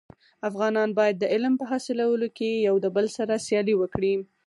[0.49, 4.13] افغانان باید د علم په حاصلولو کي يو دبل سره سیالي وکړي.